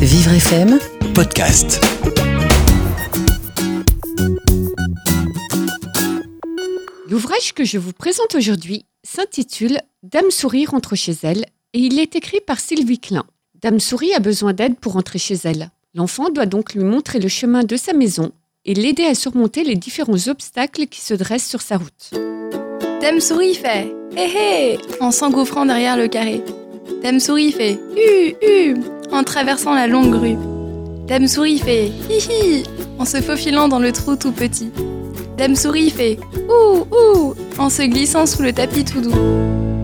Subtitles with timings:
[0.00, 0.78] Vivre FM,
[1.14, 1.78] podcast.
[7.06, 11.44] L'ouvrage que je vous présente aujourd'hui s'intitule Dame Souris rentre chez elle
[11.74, 13.24] et il est écrit par Sylvie Klein.
[13.60, 15.70] Dame Souris a besoin d'aide pour rentrer chez elle.
[15.94, 18.32] L'enfant doit donc lui montrer le chemin de sa maison
[18.64, 22.10] et l'aider à surmonter les différents obstacles qui se dressent sur sa route.
[23.02, 26.42] Dame Souris fait Hé hé en s'engouffrant derrière le carré.
[27.02, 28.76] Dame Souris fait Hu hu
[29.24, 30.36] traversant la longue rue.
[31.06, 32.64] Dame Souris fait Hi hi
[32.98, 34.70] en se faufilant dans le trou tout petit.
[35.36, 39.14] Dame Souris fait Ouh ouh en se glissant sous le tapis tout doux.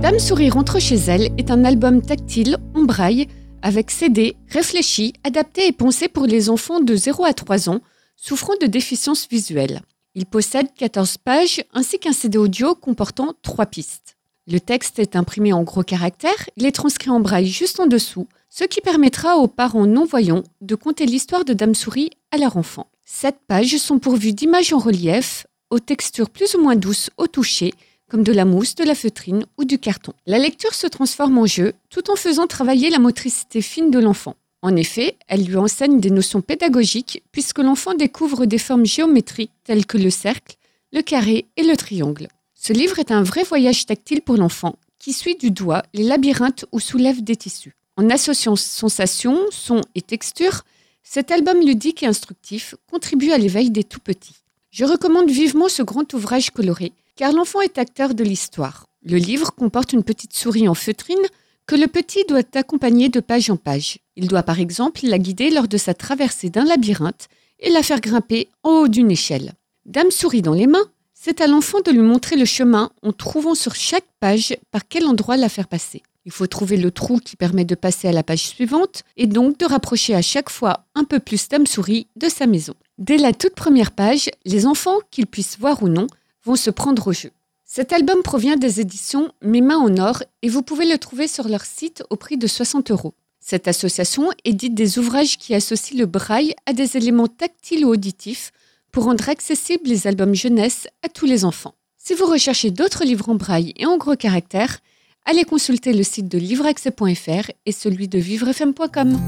[0.02, 3.26] Dame Souris rentre chez elle est un album tactile en braille
[3.62, 7.80] avec CD réfléchi, adapté et pensé pour les enfants de 0 à 3 ans
[8.14, 9.80] souffrant de déficience visuelle.
[10.14, 14.15] Il possède 14 pages ainsi qu'un CD audio comportant 3 pistes.
[14.48, 18.28] Le texte est imprimé en gros caractères, il est transcrit en braille juste en dessous,
[18.48, 22.86] ce qui permettra aux parents non-voyants de conter l'histoire de Dame Souris à leur enfant.
[23.04, 27.74] Cette pages sont pourvues d'images en relief, aux textures plus ou moins douces au toucher,
[28.08, 30.12] comme de la mousse, de la feutrine ou du carton.
[30.26, 34.36] La lecture se transforme en jeu tout en faisant travailler la motricité fine de l'enfant.
[34.62, 39.86] En effet, elle lui enseigne des notions pédagogiques puisque l'enfant découvre des formes géométriques telles
[39.86, 40.56] que le cercle,
[40.92, 42.28] le carré et le triangle.
[42.66, 46.64] Ce livre est un vrai voyage tactile pour l'enfant qui suit du doigt les labyrinthes
[46.72, 47.76] où soulève des tissus.
[47.96, 50.64] En associant sensations, sons et textures,
[51.04, 54.42] cet album ludique et instructif contribue à l'éveil des tout-petits.
[54.72, 58.86] Je recommande vivement ce grand ouvrage coloré, car l'enfant est acteur de l'histoire.
[59.04, 61.24] Le livre comporte une petite souris en feutrine
[61.66, 64.00] que le petit doit accompagner de page en page.
[64.16, 67.28] Il doit par exemple la guider lors de sa traversée d'un labyrinthe
[67.60, 69.52] et la faire grimper en haut d'une échelle.
[69.84, 70.90] Dame souris dans les mains,
[71.26, 75.08] c'est à l'enfant de lui montrer le chemin en trouvant sur chaque page par quel
[75.08, 76.04] endroit la faire passer.
[76.24, 79.58] Il faut trouver le trou qui permet de passer à la page suivante et donc
[79.58, 82.74] de rapprocher à chaque fois un peu plus Dame Souris de sa maison.
[82.98, 86.06] Dès la toute première page, les enfants, qu'ils puissent voir ou non,
[86.44, 87.32] vont se prendre au jeu.
[87.64, 91.48] Cet album provient des éditions Mes mains en or et vous pouvez le trouver sur
[91.48, 93.14] leur site au prix de 60 euros.
[93.40, 98.52] Cette association édite des ouvrages qui associent le braille à des éléments tactiles ou auditifs
[98.96, 101.74] pour rendre accessibles les albums jeunesse à tous les enfants.
[101.98, 104.78] Si vous recherchez d'autres livres en braille et en gros caractères,
[105.26, 109.20] allez consulter le site de livreaccès.fr et celui de vivrefm.com.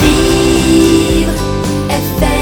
[0.00, 1.32] Vivre
[1.90, 2.37] FM